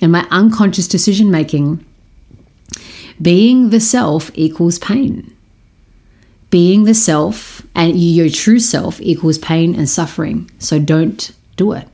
and 0.00 0.12
my 0.12 0.26
unconscious 0.30 0.86
decision 0.86 1.30
making. 1.30 1.84
Being 3.20 3.70
the 3.70 3.80
self 3.80 4.30
equals 4.34 4.78
pain. 4.78 5.34
Being 6.50 6.84
the 6.84 6.94
self 6.94 7.62
and 7.74 7.98
your 7.98 8.28
true 8.28 8.58
self 8.58 9.00
equals 9.00 9.38
pain 9.38 9.74
and 9.74 9.88
suffering. 9.88 10.50
So 10.58 10.78
don't 10.78 11.30
do 11.56 11.72
it. 11.72 11.88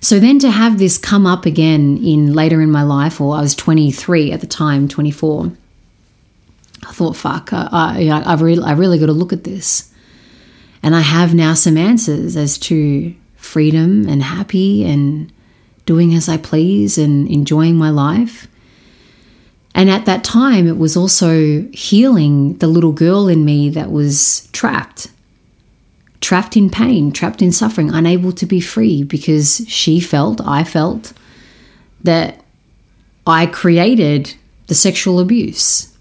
So 0.00 0.18
then 0.18 0.40
to 0.40 0.50
have 0.50 0.78
this 0.78 0.98
come 0.98 1.26
up 1.26 1.46
again 1.46 1.96
in 1.98 2.32
later 2.32 2.60
in 2.60 2.70
my 2.70 2.82
life, 2.82 3.20
or 3.20 3.36
I 3.36 3.40
was 3.40 3.54
23 3.54 4.32
at 4.32 4.40
the 4.40 4.48
time, 4.48 4.88
24 4.88 5.52
I 6.84 6.92
thought, 6.92 7.16
fuck, 7.16 7.52
I, 7.52 8.08
I, 8.08 8.32
I've 8.32 8.42
really, 8.42 8.64
I 8.64 8.72
really 8.72 8.98
got 8.98 9.06
to 9.06 9.12
look 9.12 9.32
at 9.32 9.44
this. 9.44 9.92
And 10.82 10.96
I 10.96 11.00
have 11.00 11.34
now 11.34 11.54
some 11.54 11.76
answers 11.76 12.36
as 12.36 12.58
to 12.58 13.14
freedom 13.36 14.08
and 14.08 14.22
happy 14.22 14.84
and 14.84 15.32
doing 15.86 16.14
as 16.14 16.28
I 16.28 16.36
please 16.36 16.98
and 16.98 17.28
enjoying 17.28 17.76
my 17.76 17.90
life. 17.90 18.48
And 19.74 19.88
at 19.90 20.06
that 20.06 20.24
time, 20.24 20.66
it 20.66 20.76
was 20.76 20.96
also 20.96 21.62
healing 21.72 22.58
the 22.58 22.66
little 22.66 22.92
girl 22.92 23.28
in 23.28 23.44
me 23.44 23.70
that 23.70 23.90
was 23.90 24.48
trapped, 24.52 25.10
trapped 26.20 26.56
in 26.56 26.68
pain, 26.68 27.10
trapped 27.10 27.40
in 27.40 27.52
suffering, 27.52 27.90
unable 27.90 28.32
to 28.32 28.46
be 28.46 28.60
free 28.60 29.02
because 29.02 29.64
she 29.68 29.98
felt, 29.98 30.40
I 30.46 30.64
felt, 30.64 31.12
that 32.02 32.44
I 33.26 33.46
created 33.46 34.34
the 34.66 34.74
sexual 34.74 35.20
abuse 35.20 35.91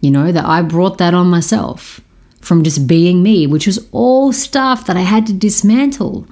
you 0.00 0.10
know, 0.10 0.32
that 0.32 0.44
I 0.44 0.62
brought 0.62 0.98
that 0.98 1.14
on 1.14 1.28
myself 1.28 2.00
from 2.40 2.62
just 2.62 2.86
being 2.86 3.22
me, 3.22 3.46
which 3.46 3.66
was 3.66 3.88
all 3.90 4.32
stuff 4.32 4.86
that 4.86 4.96
I 4.96 5.00
had 5.00 5.26
to 5.26 5.32
dismantle. 5.32 6.26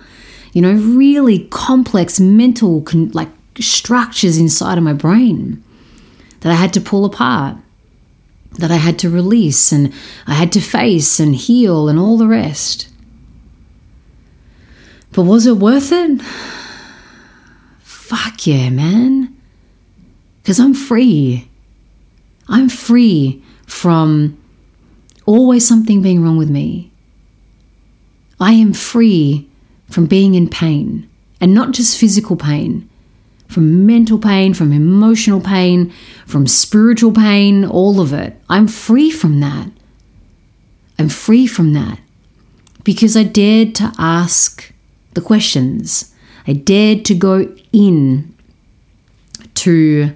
You 0.53 0.63
know, 0.63 0.73
really 0.73 1.47
complex 1.49 2.21
mental 2.21 2.83
con- 2.83 3.11
like 3.11 3.31
structures 3.59 4.39
inside 4.39 4.79
of 4.79 4.85
my 4.85 4.93
brain 4.93 5.63
that 6.41 6.53
I 6.53 6.55
had 6.55 6.73
to 6.75 6.81
pull 6.81 7.05
apart, 7.05 7.57
that 8.59 8.71
I 8.71 8.77
had 8.77 8.99
to 9.01 9.11
release 9.11 9.73
and 9.73 9.93
I 10.27 10.35
had 10.35 10.53
to 10.53 10.61
face 10.61 11.19
and 11.19 11.35
heal 11.35 11.89
and 11.89 11.99
all 11.99 12.17
the 12.17 12.29
rest. 12.29 12.89
But 15.13 15.23
was 15.23 15.47
it 15.47 15.57
worth 15.57 15.91
it? 15.91 16.23
Fuck 17.83 18.47
yeah, 18.47 18.69
man. 18.71 19.35
Because 20.43 20.61
I'm 20.61 20.75
free. 20.75 21.49
I'm 22.49 22.69
free 22.69 23.44
from 23.67 24.39
always 25.27 25.67
something 25.67 26.03
being 26.03 26.23
wrong 26.23 26.37
with 26.37 26.51
me. 26.51 26.93
I 28.41 28.53
am 28.53 28.73
free 28.73 29.49
from 29.91 30.07
being 30.07 30.35
in 30.35 30.49
pain, 30.49 31.09
and 31.41 31.55
not 31.55 31.73
just 31.73 31.99
physical 31.99 32.37
pain, 32.37 32.89
from 33.49 33.87
mental 33.87 34.19
pain, 34.19 34.55
from 34.55 34.73
emotional 34.73 35.41
pain, 35.41 35.93
from 36.27 36.47
spiritual 36.47 37.13
pain, 37.13 37.65
all 37.65 38.01
of 38.01 38.13
it. 38.13 38.41
I'm 38.49 38.67
free 38.67 39.11
from 39.11 39.41
that. 39.41 39.71
I'm 40.99 41.09
free 41.09 41.47
from 41.47 41.73
that 41.75 42.01
because 42.83 43.17
I 43.17 43.25
dared 43.25 43.75
to 43.77 43.93
ask 43.99 44.73
the 45.15 45.21
questions. 45.21 46.13
I 46.47 46.53
dared 46.53 47.05
to 47.07 47.15
go 47.15 47.55
in 47.73 48.35
to 49.55 50.13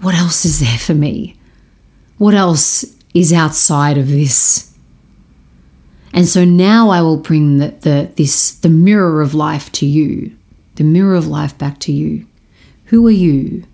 what 0.00 0.14
else 0.14 0.44
is 0.44 0.60
there 0.60 0.78
for 0.78 0.94
me? 0.94 1.36
What 2.22 2.34
else 2.34 2.84
is 3.14 3.32
outside 3.32 3.98
of 3.98 4.06
this? 4.06 4.72
And 6.12 6.28
so 6.28 6.44
now 6.44 6.88
I 6.88 7.02
will 7.02 7.16
bring 7.16 7.58
the, 7.58 7.70
the, 7.80 8.12
this, 8.14 8.52
the 8.52 8.68
mirror 8.68 9.20
of 9.20 9.34
life 9.34 9.72
to 9.72 9.86
you, 9.86 10.30
the 10.76 10.84
mirror 10.84 11.16
of 11.16 11.26
life 11.26 11.58
back 11.58 11.80
to 11.80 11.90
you. 11.90 12.28
Who 12.84 13.04
are 13.08 13.10
you? 13.10 13.64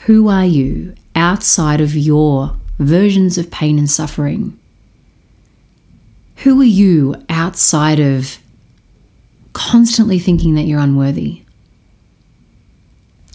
Who 0.00 0.28
are 0.28 0.44
you 0.44 0.94
outside 1.14 1.80
of 1.80 1.96
your 1.96 2.54
versions 2.78 3.38
of 3.38 3.50
pain 3.50 3.78
and 3.78 3.88
suffering? 3.88 4.60
Who 6.44 6.60
are 6.60 6.64
you 6.64 7.14
outside 7.30 7.98
of 7.98 8.36
constantly 9.54 10.18
thinking 10.18 10.54
that 10.56 10.66
you're 10.66 10.80
unworthy? 10.80 11.44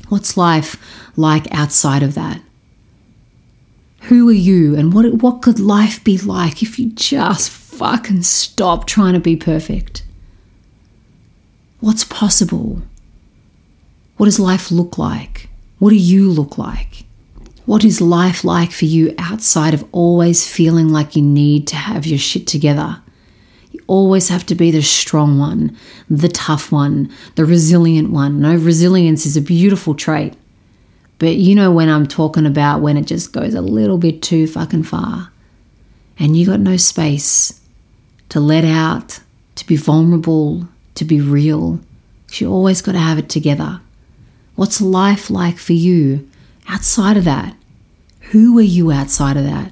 What's 0.10 0.38
life 0.38 0.78
like 1.18 1.52
outside 1.52 2.04
of 2.04 2.14
that? 2.14 2.42
Who 4.06 4.28
are 4.30 4.34
you 4.34 4.76
and 4.76 4.94
what, 4.94 5.06
what 5.22 5.42
could 5.42 5.60
life 5.60 6.04
be 6.04 6.18
like 6.18 6.64
if 6.64 6.80
you 6.80 6.90
just 6.90 7.50
fucking 7.50 8.24
stop 8.24 8.88
trying 8.88 9.14
to 9.14 9.20
be 9.20 9.36
perfect? 9.36 10.04
What's 11.80 12.04
possible? 12.04 12.82
What 14.18 14.26
does 14.26 14.40
life 14.40 14.72
look 14.72 14.98
like? 14.98 15.50
What 15.80 15.92
do 15.92 15.96
you 15.96 16.30
look 16.30 16.58
like? 16.58 17.06
What 17.66 17.84
is 17.84 18.02
life 18.02 18.44
like 18.44 18.72
for 18.72 18.86
you 18.86 19.14
outside 19.18 19.74
of 19.74 19.88
always 19.92 20.48
feeling 20.48 20.90
like 20.90 21.16
you 21.16 21.22
need 21.22 21.68
to 21.68 21.76
have 21.76 22.06
your 22.06 22.20
shit 22.20 22.48
together? 22.48 23.02
You 23.72 23.82
always 23.88 24.30
have 24.30 24.46
to 24.48 24.56
be 24.56 24.72
the 24.72 24.82
strong 24.82 25.38
one, 25.38 25.78
the 26.10 26.28
tough 26.28 26.72
one, 26.72 27.12
the 27.36 27.46
resilient 27.46 28.10
one. 28.10 28.42
No, 28.42 28.56
resilience 28.56 29.26
is 29.26 29.38
a 29.38 29.42
beautiful 29.42 29.94
trait. 29.94 30.34
But 31.22 31.36
you 31.36 31.54
know 31.54 31.72
when 31.72 31.88
I'm 31.88 32.08
talking 32.08 32.48
about 32.48 32.82
when 32.82 32.98
it 32.98 33.06
just 33.06 33.32
goes 33.32 33.54
a 33.54 33.62
little 33.62 34.00
bit 34.00 34.24
too 34.24 34.48
fucking 34.48 34.82
far 34.82 35.32
and 36.18 36.36
you 36.36 36.48
got 36.48 36.60
no 36.60 36.78
space 36.78 37.62
to 38.30 38.40
let 38.40 38.66
out, 38.66 39.20
to 39.54 39.68
be 39.68 39.76
vulnerable, 39.76 40.68
to 40.96 41.06
be 41.06 41.22
real. 41.22 41.80
You 42.32 42.52
always 42.52 42.82
got 42.82 42.94
to 42.94 42.98
have 42.98 43.20
it 43.20 43.30
together. 43.30 43.82
What's 44.56 44.82
life 44.82 45.30
like 45.30 45.60
for 45.60 45.74
you 45.74 46.28
outside 46.68 47.18
of 47.18 47.26
that? 47.26 47.56
Who 48.32 48.58
are 48.58 48.64
you 48.64 48.92
outside 48.92 49.38
of 49.38 49.44
that? 49.44 49.72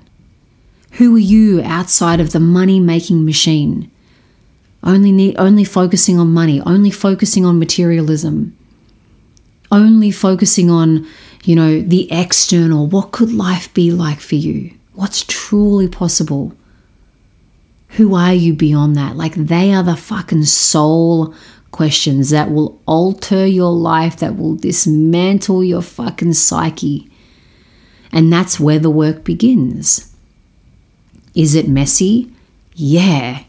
Who 0.91 1.15
are 1.15 1.17
you 1.17 1.63
outside 1.63 2.19
of 2.19 2.31
the 2.31 2.39
money 2.39 2.79
making 2.79 3.25
machine? 3.25 3.89
Only 4.83 5.11
need, 5.11 5.35
only 5.39 5.63
focusing 5.63 6.19
on 6.19 6.31
money, 6.31 6.61
only 6.61 6.91
focusing 6.91 7.43
on 7.43 7.57
materialism, 7.57 8.55
only 9.71 10.11
focusing 10.11 10.69
on 10.69 11.07
you 11.43 11.55
know, 11.55 11.81
the 11.81 12.11
external. 12.11 12.87
What 12.87 13.11
could 13.11 13.31
life 13.31 13.73
be 13.73 13.91
like 13.91 14.19
for 14.19 14.35
you? 14.35 14.71
What's 14.93 15.23
truly 15.27 15.87
possible? 15.87 16.53
Who 17.91 18.13
are 18.15 18.33
you 18.33 18.53
beyond 18.53 18.95
that? 18.97 19.15
Like, 19.15 19.33
they 19.35 19.73
are 19.73 19.83
the 19.83 19.95
fucking 19.95 20.45
soul 20.45 21.33
questions 21.71 22.29
that 22.31 22.51
will 22.51 22.79
alter 22.85 23.45
your 23.45 23.71
life, 23.71 24.17
that 24.17 24.37
will 24.37 24.55
dismantle 24.55 25.63
your 25.63 25.81
fucking 25.81 26.33
psyche. 26.33 27.09
And 28.11 28.31
that's 28.31 28.59
where 28.59 28.79
the 28.79 28.89
work 28.89 29.23
begins. 29.23 30.13
Is 31.35 31.55
it 31.55 31.67
messy? 31.67 32.31
Yeah. 32.73 33.43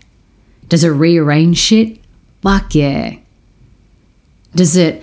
Does 0.68 0.85
it 0.85 0.90
rearrange 0.90 1.59
shit? 1.59 1.99
Fuck 2.42 2.75
yeah. 2.75 3.16
Does 4.54 4.76
it, 4.76 5.02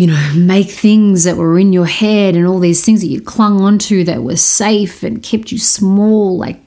you 0.00 0.06
know, 0.06 0.32
make 0.34 0.70
things 0.70 1.24
that 1.24 1.36
were 1.36 1.58
in 1.58 1.74
your 1.74 1.84
head 1.84 2.34
and 2.34 2.46
all 2.46 2.58
these 2.58 2.82
things 2.82 3.02
that 3.02 3.08
you 3.08 3.20
clung 3.20 3.60
onto 3.60 4.02
that 4.02 4.22
were 4.22 4.34
safe 4.34 5.02
and 5.02 5.22
kept 5.22 5.52
you 5.52 5.58
small? 5.58 6.38
Like, 6.38 6.58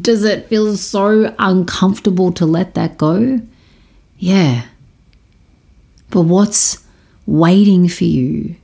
does 0.00 0.24
it 0.24 0.48
feel 0.48 0.76
so 0.76 1.32
uncomfortable 1.38 2.32
to 2.32 2.44
let 2.44 2.74
that 2.74 2.98
go? 2.98 3.40
Yeah. 4.18 4.64
But 6.10 6.22
what's 6.22 6.84
waiting 7.26 7.86
for 7.86 8.06
you 8.06 8.56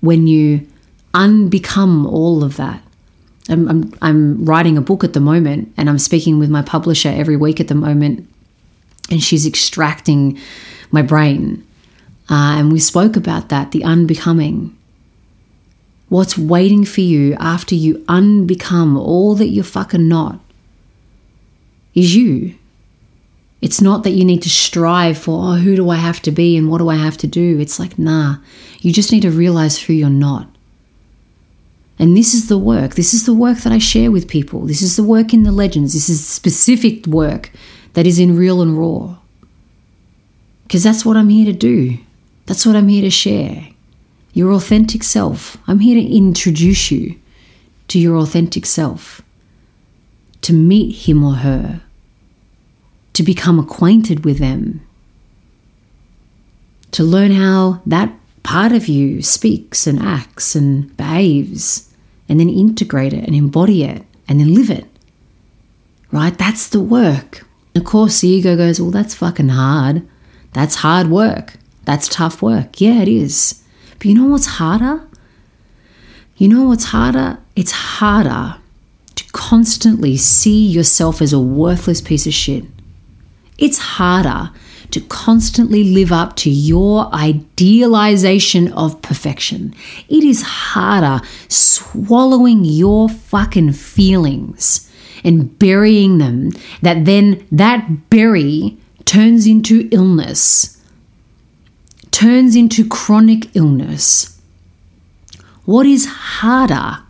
when 0.00 0.26
you 0.26 0.66
unbecome 1.12 2.06
all 2.06 2.42
of 2.42 2.56
that? 2.56 2.82
I'm, 3.50 3.68
I'm, 3.68 3.94
I'm 4.00 4.44
writing 4.46 4.78
a 4.78 4.80
book 4.80 5.04
at 5.04 5.12
the 5.12 5.20
moment 5.20 5.74
and 5.76 5.90
I'm 5.90 5.98
speaking 5.98 6.38
with 6.38 6.48
my 6.48 6.62
publisher 6.62 7.10
every 7.10 7.36
week 7.36 7.60
at 7.60 7.68
the 7.68 7.74
moment, 7.74 8.26
and 9.10 9.22
she's 9.22 9.44
extracting 9.44 10.38
my 10.90 11.02
brain. 11.02 11.66
Uh, 12.30 12.56
and 12.58 12.72
we 12.72 12.78
spoke 12.78 13.16
about 13.16 13.48
that 13.48 13.72
the 13.72 13.84
unbecoming. 13.84 14.76
What's 16.08 16.36
waiting 16.36 16.84
for 16.84 17.00
you 17.00 17.34
after 17.40 17.74
you 17.74 17.98
unbecome 18.00 18.98
all 18.98 19.34
that 19.34 19.48
you're 19.48 19.64
fucking 19.64 20.08
not 20.08 20.40
is 21.94 22.14
you. 22.14 22.54
It's 23.62 23.80
not 23.80 24.02
that 24.02 24.10
you 24.10 24.24
need 24.24 24.42
to 24.42 24.50
strive 24.50 25.16
for, 25.16 25.38
oh, 25.40 25.54
who 25.54 25.76
do 25.76 25.88
I 25.88 25.96
have 25.96 26.20
to 26.22 26.32
be 26.32 26.56
and 26.56 26.68
what 26.68 26.78
do 26.78 26.88
I 26.88 26.96
have 26.96 27.16
to 27.18 27.26
do? 27.26 27.60
It's 27.60 27.78
like, 27.78 27.98
nah, 27.98 28.36
you 28.80 28.92
just 28.92 29.12
need 29.12 29.22
to 29.22 29.30
realize 29.30 29.78
who 29.78 29.92
you're 29.92 30.10
not. 30.10 30.48
And 31.98 32.16
this 32.16 32.34
is 32.34 32.48
the 32.48 32.58
work. 32.58 32.96
This 32.96 33.14
is 33.14 33.24
the 33.24 33.34
work 33.34 33.58
that 33.58 33.72
I 33.72 33.78
share 33.78 34.10
with 34.10 34.26
people. 34.26 34.62
This 34.62 34.82
is 34.82 34.96
the 34.96 35.04
work 35.04 35.32
in 35.32 35.44
the 35.44 35.52
legends. 35.52 35.94
This 35.94 36.08
is 36.08 36.26
specific 36.26 37.06
work 37.06 37.52
that 37.92 38.06
is 38.06 38.18
in 38.18 38.36
real 38.36 38.60
and 38.60 38.76
raw. 38.76 39.16
Because 40.64 40.82
that's 40.82 41.04
what 41.04 41.16
I'm 41.16 41.28
here 41.28 41.46
to 41.46 41.52
do. 41.52 41.98
That's 42.52 42.66
what 42.66 42.76
I'm 42.76 42.88
here 42.88 43.00
to 43.00 43.08
share. 43.08 43.68
Your 44.34 44.52
authentic 44.52 45.02
self. 45.02 45.56
I'm 45.66 45.78
here 45.78 45.98
to 45.98 46.06
introduce 46.06 46.90
you 46.90 47.18
to 47.88 47.98
your 47.98 48.18
authentic 48.18 48.66
self, 48.66 49.22
to 50.42 50.52
meet 50.52 51.08
him 51.08 51.24
or 51.24 51.36
her, 51.36 51.80
to 53.14 53.22
become 53.22 53.58
acquainted 53.58 54.26
with 54.26 54.38
them, 54.38 54.86
to 56.90 57.02
learn 57.02 57.30
how 57.30 57.80
that 57.86 58.12
part 58.42 58.72
of 58.72 58.86
you 58.86 59.22
speaks 59.22 59.86
and 59.86 59.98
acts 59.98 60.54
and 60.54 60.94
behaves 60.98 61.90
and 62.28 62.38
then 62.38 62.50
integrate 62.50 63.14
it 63.14 63.24
and 63.24 63.34
embody 63.34 63.82
it 63.82 64.04
and 64.28 64.38
then 64.38 64.54
live 64.54 64.68
it. 64.68 64.84
Right? 66.10 66.36
That's 66.36 66.68
the 66.68 66.82
work. 66.82 67.46
Of 67.74 67.84
course, 67.84 68.20
the 68.20 68.28
ego 68.28 68.58
goes, 68.58 68.78
Well, 68.78 68.90
that's 68.90 69.14
fucking 69.14 69.48
hard. 69.48 70.06
That's 70.52 70.74
hard 70.74 71.06
work. 71.08 71.54
That's 71.84 72.08
tough 72.08 72.42
work. 72.42 72.80
Yeah, 72.80 73.02
it 73.02 73.08
is. 73.08 73.62
But 73.98 74.06
you 74.06 74.14
know 74.14 74.26
what's 74.28 74.46
harder? 74.46 75.06
You 76.36 76.48
know 76.48 76.68
what's 76.68 76.84
harder? 76.86 77.38
It's 77.54 77.72
harder 77.72 78.56
to 79.14 79.24
constantly 79.32 80.16
see 80.16 80.66
yourself 80.66 81.20
as 81.20 81.32
a 81.32 81.38
worthless 81.38 82.00
piece 82.00 82.26
of 82.26 82.34
shit. 82.34 82.64
It's 83.58 83.78
harder 83.78 84.50
to 84.90 85.00
constantly 85.02 85.84
live 85.84 86.12
up 86.12 86.36
to 86.36 86.50
your 86.50 87.12
idealization 87.14 88.72
of 88.72 89.00
perfection. 89.02 89.74
It 90.08 90.22
is 90.22 90.42
harder 90.42 91.24
swallowing 91.48 92.64
your 92.64 93.08
fucking 93.08 93.72
feelings 93.72 94.90
and 95.24 95.58
burying 95.58 96.18
them 96.18 96.50
that 96.82 97.04
then 97.04 97.46
that 97.52 98.10
bury 98.10 98.76
turns 99.04 99.46
into 99.46 99.88
illness, 99.92 100.81
turns 102.12 102.54
into 102.54 102.88
chronic 102.88 103.54
illness. 103.56 104.40
What 105.64 105.86
is 105.86 106.06
harder 106.06 107.02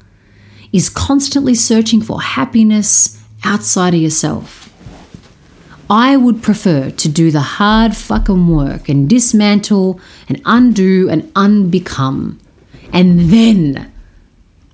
is 0.73 0.89
constantly 0.89 1.55
searching 1.55 2.01
for 2.01 2.23
happiness 2.23 3.23
outside 3.45 3.93
of 3.93 4.01
yourself. 4.01 4.71
I 5.91 6.17
would 6.17 6.43
prefer 6.43 6.91
to 6.91 7.09
do 7.09 7.31
the 7.31 7.41
hard 7.41 7.95
fucking 7.95 8.49
work 8.49 8.89
and 8.89 9.11
dismantle 9.11 10.01
and 10.29 10.41
undo 10.47 11.11
and 11.11 11.25
unbecome 11.35 12.39
and 12.93 13.21
then, 13.31 13.93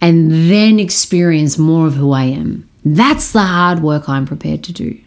and 0.01 0.31
then 0.31 0.79
experience 0.79 1.59
more 1.59 1.89
of 1.89 1.95
who 1.95 2.13
I 2.13 2.25
am. 2.25 2.69
That's 2.85 3.33
the 3.33 3.43
hard 3.43 3.81
work 3.83 4.09
I'm 4.09 4.27
prepared 4.27 4.63
to 4.65 4.73
do. 4.73 5.01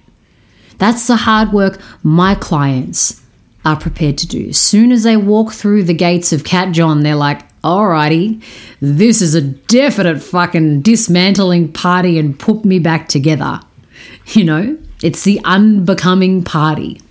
That's 0.77 1.07
the 1.07 1.15
hard 1.15 1.53
work 1.53 1.79
my 2.03 2.35
clients 2.35 3.20
are 3.63 3.79
prepared 3.79 4.17
to 4.19 4.27
do. 4.27 4.49
As 4.49 4.57
soon 4.57 4.91
as 4.91 5.03
they 5.03 5.17
walk 5.17 5.53
through 5.53 5.83
the 5.83 5.93
gates 5.93 6.33
of 6.33 6.43
Kat 6.43 6.71
John, 6.71 7.01
they're 7.01 7.15
like, 7.15 7.41
alrighty, 7.61 8.43
this 8.79 9.21
is 9.21 9.35
a 9.35 9.41
definite 9.41 10.21
fucking 10.21 10.81
dismantling 10.81 11.71
party 11.71 12.17
and 12.17 12.39
put 12.39 12.65
me 12.65 12.79
back 12.79 13.07
together. 13.07 13.59
You 14.33 14.43
know? 14.43 14.77
It's 15.03 15.23
the 15.23 15.41
unbecoming 15.43 16.43
party. 16.43 17.01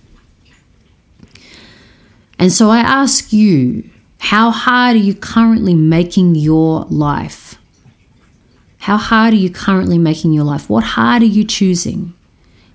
And 2.39 2.51
so 2.51 2.69
I 2.69 2.79
ask 2.79 3.31
you, 3.31 3.89
how 4.17 4.49
hard 4.49 4.95
are 4.95 4.99
you 4.99 5.13
currently 5.13 5.75
making 5.75 6.35
your 6.35 6.85
life? 6.85 7.55
How 8.79 8.97
hard 8.97 9.33
are 9.33 9.37
you 9.37 9.49
currently 9.49 9.97
making 9.97 10.33
your 10.33 10.43
life? 10.43 10.69
What 10.69 10.83
hard 10.83 11.21
are 11.21 11.25
you 11.25 11.43
choosing? 11.43 12.13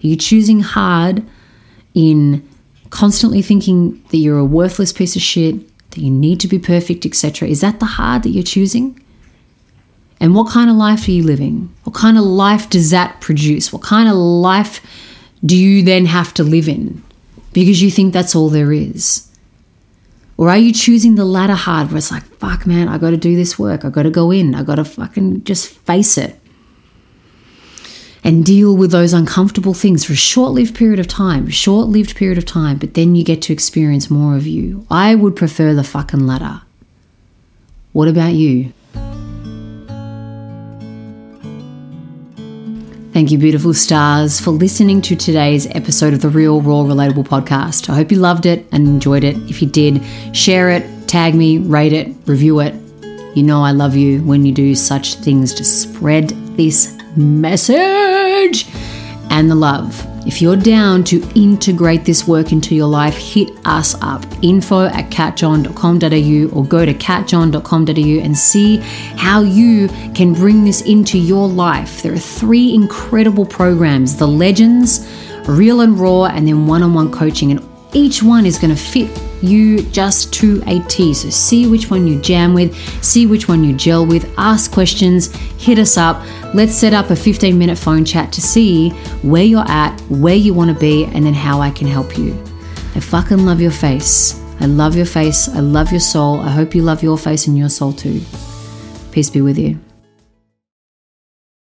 Are 0.03 0.07
you 0.07 0.17
choosing 0.17 0.61
hard 0.61 1.25
in 1.95 2.47
constantly 2.91 3.43
thinking 3.43 4.03
that 4.11 4.19
you're 4.19 4.39
a 4.39 4.45
worthless 4.45 4.93
piece 4.93 5.17
of 5.17 5.23
shit, 5.23 5.57
that 5.91 6.01
you 6.01 6.11
need 6.11 6.41
to 6.41 6.49
be 6.49 6.59
perfect, 6.59 7.07
etc.? 7.07 7.49
Is 7.49 7.61
that 7.61 7.81
the 7.81 7.87
hard 7.87 8.23
that 8.23 8.31
you're 8.31 8.43
choosing? 8.43 9.01
And 10.21 10.35
what 10.35 10.51
kind 10.51 10.71
of 10.71 10.77
life 10.77 11.07
are 11.09 11.11
you 11.11 11.23
living? 11.23 11.75
What 11.85 11.95
kind 11.95 12.17
of 12.17 12.25
life 12.25 12.71
does 12.71 12.91
that 12.91 13.21
produce? 13.21 13.73
What 13.73 13.83
kind 13.83 14.09
of 14.09 14.15
life 14.15 14.81
do 15.45 15.57
you 15.57 15.83
then 15.83 16.07
have 16.07 16.33
to 16.35 16.43
live 16.43 16.69
in 16.69 17.03
because 17.53 17.83
you 17.83 17.91
think 17.91 18.13
that's 18.13 18.35
all 18.35 18.49
there 18.49 18.73
is? 18.73 19.31
Or 20.39 20.51
are 20.51 20.59
you 20.59 20.73
choosing 20.73 21.15
the 21.15 21.25
latter 21.25 21.55
hard 21.55 21.89
where 21.89 21.99
it's 21.99 22.11
like, 22.11 22.25
fuck, 22.39 22.67
man, 22.67 22.89
I 22.89 22.99
got 22.99 23.11
to 23.11 23.17
do 23.17 23.37
this 23.37 23.59
work. 23.59 23.85
I 23.85 23.91
got 23.91 24.03
to 24.03 24.11
go 24.11 24.31
in. 24.31 24.55
I 24.55 24.63
got 24.63 24.75
to 24.77 24.85
fucking 24.85 25.45
just 25.45 25.69
face 25.69 26.19
it 26.19 26.39
and 28.27 28.45
deal 28.45 28.77
with 28.77 28.91
those 28.91 29.13
uncomfortable 29.13 29.73
things 29.73 30.05
for 30.05 30.13
a 30.13 30.17
short 30.17 30.51
lived 30.51 30.75
period 30.75 30.99
of 30.99 31.07
time, 31.07 31.49
short 31.49 31.87
lived 31.87 32.17
period 32.17 32.37
of 32.37 32.45
time, 32.45 32.77
but 32.77 32.95
then 32.95 33.15
you 33.15 33.23
get 33.23 33.41
to 33.41 33.53
experience 33.53 34.11
more 34.11 34.35
of 34.35 34.49
you. 34.49 34.85
I 34.91 35.15
would 35.15 35.37
prefer 35.37 35.73
the 35.73 35.85
fucking 35.85 36.27
latter. 36.27 36.63
What 37.93 38.09
about 38.09 38.35
you? 38.35 38.73
Thank 43.13 43.31
you, 43.31 43.39
beautiful 43.39 43.73
stars, 43.73 44.41
for 44.41 44.51
listening 44.51 45.03
to 45.03 45.15
today's 45.15 45.69
episode 45.69 46.13
of 46.13 46.21
the 46.21 46.29
Real, 46.29 46.61
Raw, 46.61 46.83
Relatable 46.83 47.29
podcast. 47.29 47.89
I 47.89 47.95
hope 47.95 48.11
you 48.11 48.19
loved 48.19 48.45
it 48.45 48.67
and 48.73 48.89
enjoyed 48.89 49.23
it. 49.23 49.37
If 49.49 49.63
you 49.63 49.69
did, 49.69 50.03
share 50.33 50.69
it, 50.71 51.07
tag 51.07 51.37
me, 51.37 51.59
rate 51.59 51.93
it, 51.93 52.13
review 52.27 52.59
it. 52.59 52.75
You 53.37 53.45
know 53.45 53.63
I 53.63 53.71
love 53.71 53.95
you 53.95 54.21
when 54.25 54.45
you 54.45 54.51
do 54.51 54.75
such 54.75 55.15
things 55.15 55.55
to 55.55 55.65
spread 55.65 56.31
this 56.57 56.96
message 57.17 58.69
and 59.31 59.51
the 59.51 59.55
love. 59.55 60.07
If 60.27 60.43
you're 60.43 60.57
down 60.57 61.05
to 61.05 61.23
integrate 61.37 62.05
this 62.05 62.27
work 62.27 62.51
into 62.51 62.75
your 62.75 62.89
life, 62.89 63.17
hit 63.17 63.51
us 63.65 63.95
up 64.03 64.25
info 64.43 64.87
at 64.87 65.09
catjohn.com.au 65.11 66.59
or 66.59 66.65
go 66.65 66.85
to 66.85 66.93
catjohn.com.au 66.93 68.25
and 68.25 68.37
see 68.37 68.79
how 69.17 69.43
you 69.43 69.89
can 70.15 70.33
bring 70.33 70.65
this 70.65 70.81
into 70.83 71.17
your 71.17 71.49
life. 71.49 72.03
There 72.03 72.13
are 72.13 72.19
three 72.19 72.75
incredible 72.75 73.47
programs 73.47 74.17
the 74.17 74.27
Legends, 74.27 75.09
Real 75.47 75.81
and 75.83 75.99
Raw, 75.99 76.25
and 76.25 76.47
then 76.49 76.67
one 76.67 76.83
on 76.83 76.93
one 76.93 77.13
coaching. 77.13 77.53
And 77.53 77.67
each 77.93 78.21
one 78.21 78.47
is 78.47 78.59
going 78.59 78.75
to 78.75 78.81
fit 78.81 79.09
you 79.43 79.83
just 79.91 80.33
to 80.35 80.63
a 80.67 80.81
T. 80.89 81.15
So 81.15 81.31
see 81.31 81.67
which 81.67 81.91
one 81.91 82.07
you 82.07 82.21
jam 82.21 82.55
with, 82.55 82.77
see 83.05 83.27
which 83.27 83.49
one 83.49 83.65
you 83.65 83.75
gel 83.75 84.07
with, 84.07 84.33
ask 84.39 84.71
questions, 84.73 85.35
hit 85.59 85.79
us 85.79 85.97
up. 85.97 86.25
Let's 86.55 86.75
set 86.75 86.93
up 86.93 87.11
a 87.11 87.17
15 87.17 87.59
minute 87.59 87.79
phone 87.79 88.05
chat 88.05 88.33
to 88.33 88.41
see 88.41 88.91
where 89.23 89.45
you're 89.45 89.69
at, 89.69 89.99
where 90.03 90.35
you 90.35 90.55
want 90.55 90.71
to 90.71 90.79
be, 90.79 91.05
and 91.07 91.25
then 91.25 91.35
how 91.35 91.61
I 91.61 91.71
can 91.71 91.87
help 91.87 92.17
you. 92.19 92.33
I 92.95 93.01
fucking 93.01 93.45
love 93.45 93.61
your 93.61 93.71
face. 93.71 94.43
I 94.61 94.67
love 94.67 94.97
your 94.97 95.07
face. 95.07 95.49
I 95.49 95.61
love 95.61 95.91
your 95.91 96.01
soul. 96.01 96.41
I 96.41 96.51
hope 96.51 96.75
you 96.75 96.83
love 96.83 97.03
your 97.03 97.19
face 97.19 97.47
and 97.47 97.59
your 97.59 97.69
soul 97.69 97.93
too. 97.93 98.23
Peace 99.13 99.31
be 99.31 99.43
with 99.43 99.59
you. 99.59 99.86